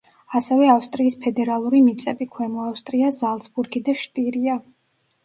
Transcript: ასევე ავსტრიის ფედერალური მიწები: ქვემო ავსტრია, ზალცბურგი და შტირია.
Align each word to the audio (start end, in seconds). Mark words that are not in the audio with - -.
ასევე 0.37 0.67
ავსტრიის 0.75 1.17
ფედერალური 1.25 1.81
მიწები: 1.87 2.27
ქვემო 2.37 2.63
ავსტრია, 2.71 3.11
ზალცბურგი 3.19 3.83
და 3.91 3.97
შტირია. 4.05 4.57